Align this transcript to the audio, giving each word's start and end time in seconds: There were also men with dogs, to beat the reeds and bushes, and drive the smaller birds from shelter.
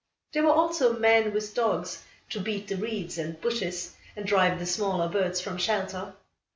There 0.33 0.41
were 0.41 0.49
also 0.51 0.97
men 0.97 1.31
with 1.31 1.53
dogs, 1.53 2.01
to 2.31 2.39
beat 2.39 2.67
the 2.67 2.75
reeds 2.75 3.19
and 3.19 3.39
bushes, 3.39 3.93
and 4.15 4.25
drive 4.25 4.57
the 4.57 4.65
smaller 4.65 5.07
birds 5.07 5.39
from 5.39 5.57
shelter. 5.59 6.13